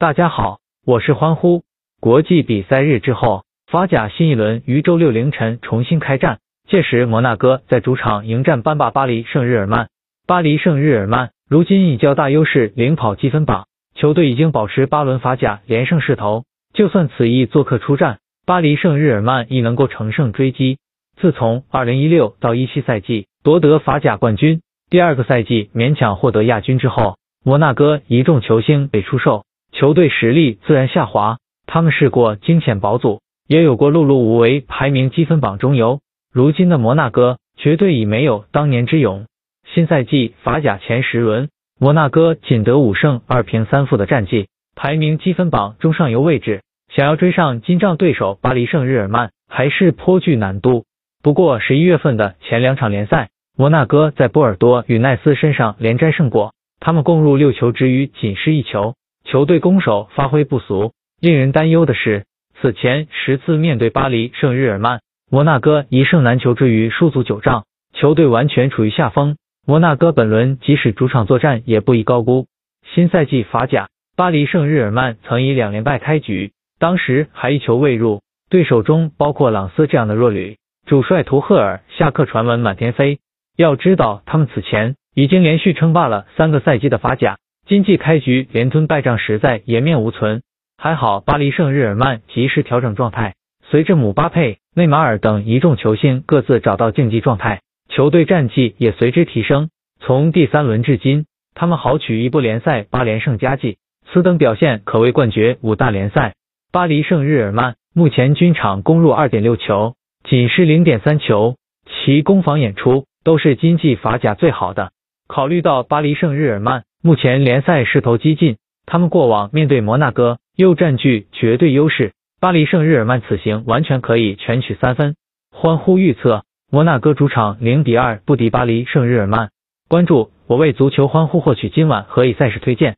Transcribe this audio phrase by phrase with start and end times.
[0.00, 1.62] 大家好，我是欢呼。
[2.00, 6.38] 国际比赛日之后，法甲新一轮于周六凌晨重新开战。
[6.66, 9.90] 届时，摩纳哥在主场迎战班霸巴黎圣日耳曼。
[10.26, 16.44] 巴黎圣日耳曼如今以较大优势领跑积分榜，球队已经保持八轮法甲连胜势头。
[16.72, 20.78] 就算此役做客出战，巴黎圣日耳曼亦能够乘胜追击。
[21.20, 29.44] 自从二零一六到一七赛季夺得法甲冠军，第二个赛季勉强获得亚军之后，摩纳哥一众球星被出售，
[29.80, 31.38] 球队实力自然下滑。
[31.64, 36.00] 他们试过惊险保组，也有过碌碌无为，排名积分榜中游。
[36.30, 39.24] 如今的摩纳哥绝对已没有当年之勇。
[39.72, 41.48] 新赛季法甲前十轮，
[41.78, 46.60] 摩纳哥仅得五胜二平三负的战绩，排名积分榜中上游位置，
[46.94, 50.84] 想要追上金帐对手巴黎圣日耳曼还是颇具难度。
[51.22, 58.94] 不过十一月份的前两场联赛，摩纳哥在波尔多与奈斯身上连摘胜果，他们共入六球之余仅失一球，
[59.30, 60.92] 球队攻守发挥不俗。
[61.20, 62.24] 令人担忧的是，
[62.60, 65.00] 此前十次面对巴黎圣日耳曼。
[65.30, 69.36] 摩纳哥一胜难求之余输足九仗，球队完全处于下风。
[69.64, 72.48] 摩纳哥本轮即使主场作战也不宜高估。
[72.92, 83.20] 新赛季法甲，巴黎圣日耳曼曾以两连败开局，当时还一球未入，对手中包括朗斯这样的弱旅，主帅图赫尔下课传闻满天飞。
[83.56, 87.38] 要知道，他们此前已经连续称霸了三个赛季的法甲，
[87.70, 90.42] 今季开局连吞败仗，实在颜面无存。
[90.76, 93.36] 还好巴黎圣日耳曼及时调整状态。
[93.62, 99.70] 随着姆巴佩、内马尔等一众球星各自找到竞技状态，球队战绩也随之提升。
[100.00, 103.78] 从第三轮至今，他们豪取一部联赛八连胜佳绩，
[104.12, 106.34] 此等表现可谓冠绝五大联赛。
[106.72, 111.54] 巴黎圣日耳曼目前均场攻入二点六球，仅失零点三球，
[111.86, 114.90] 其攻防演出都是今季法甲最好的。
[115.28, 122.12] 考虑到巴黎圣日耳曼目前联赛势头激进，他们过往面对摩纳哥又占据绝对优势。
[122.40, 125.14] 巴黎圣日耳曼此行完全可以全取三分。
[125.50, 129.48] 欢呼预测，摩纳哥主场零比二不敌巴黎圣日耳曼。
[129.88, 132.96] 关注我为足球欢呼获取今晚何以赛事推荐。